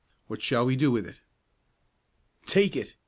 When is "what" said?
0.25-0.41